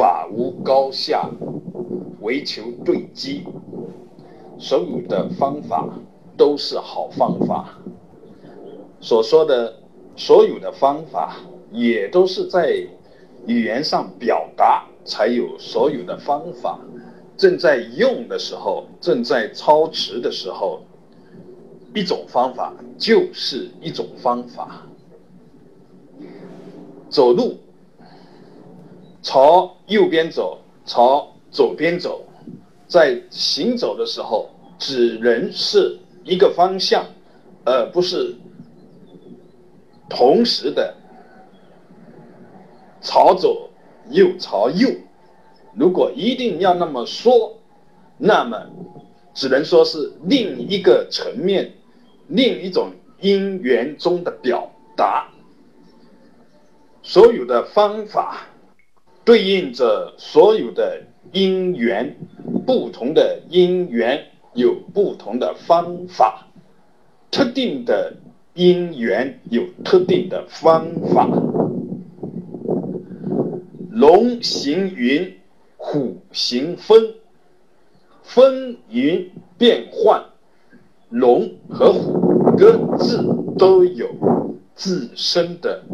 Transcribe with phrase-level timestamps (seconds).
[0.00, 1.28] 法无高下，
[2.22, 3.44] 唯求对机。
[4.58, 5.86] 所有的方法
[6.38, 7.78] 都是好方法。
[8.98, 9.74] 所说的
[10.16, 11.36] 所有的方法，
[11.70, 12.74] 也都是在
[13.46, 16.80] 语言上表达，才有所有的方法。
[17.36, 20.80] 正在用的时候，正在操持的时候，
[21.94, 24.86] 一种方法就是一种方法。
[27.10, 27.58] 走路，
[29.22, 32.24] 朝右边走，朝左边走，
[32.86, 37.04] 在行走的时候，只能是一个方向，
[37.64, 38.34] 而不是
[40.08, 40.94] 同时的
[43.00, 43.70] 朝左
[44.10, 44.88] 又朝右。
[45.74, 47.58] 如果一定要那么说，
[48.18, 48.58] 那么
[49.34, 51.72] 只能说是另一个层面，
[52.26, 55.28] 另一种因缘中的表达。
[57.02, 58.46] 所有的方法
[59.30, 62.16] 对应着所有的因缘，
[62.66, 66.48] 不同的因缘有不同的方法，
[67.30, 68.14] 特定的
[68.54, 71.28] 因缘有特定的方法。
[73.92, 75.36] 龙行云，
[75.76, 77.14] 虎行风，
[78.24, 80.24] 风云变幻，
[81.08, 83.24] 龙和虎各自
[83.56, 84.08] 都有
[84.74, 85.84] 自身的。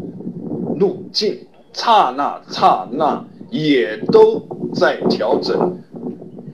[0.78, 1.46] 路径，
[1.76, 4.42] 刹那刹那也都
[4.74, 5.78] 在调整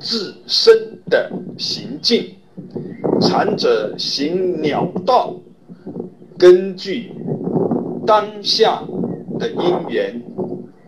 [0.00, 2.34] 自身的行径。
[3.20, 5.32] 禅者行鸟道，
[6.36, 7.12] 根据
[8.04, 8.82] 当下
[9.38, 10.20] 的因缘，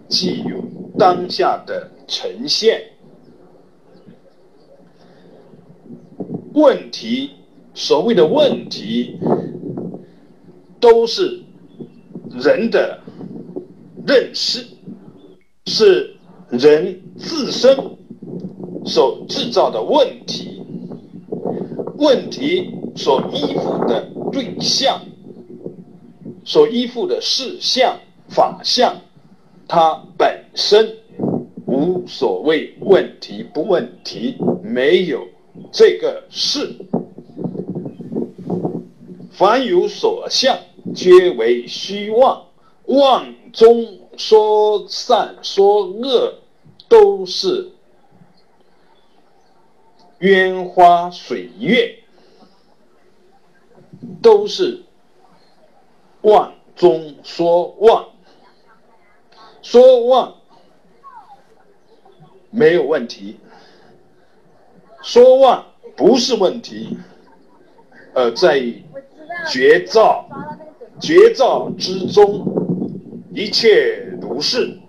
[0.08, 0.56] 既有
[0.98, 2.82] 当下的呈现。
[6.54, 7.30] 问题，
[7.72, 9.16] 所谓的问题，
[10.80, 11.40] 都是
[12.32, 12.98] 人的。
[14.06, 14.66] 认识
[15.66, 16.14] 是
[16.50, 17.76] 人自身
[18.84, 20.62] 所制造的问题，
[21.96, 25.00] 问题所依附的对象，
[26.44, 27.98] 所依附的事项、
[28.28, 28.94] 法相，
[29.66, 30.98] 它本身
[31.66, 35.26] 无所谓问题不问题，没有
[35.72, 36.76] 这个事。
[39.32, 40.58] 凡有所相，
[40.94, 42.44] 皆为虚妄，
[42.84, 43.34] 妄。
[43.54, 46.40] 中说善说恶，
[46.88, 47.70] 都是
[50.18, 52.00] 烟花水月，
[54.20, 54.82] 都是
[56.22, 58.08] 妄中说妄，
[59.62, 60.34] 说妄
[62.50, 63.38] 没有问题，
[65.00, 65.64] 说妄
[65.96, 66.98] 不是问题，
[68.14, 68.82] 而在于
[69.48, 70.28] 绝招，
[71.00, 72.63] 绝招之中。
[73.34, 74.83] 一切如是。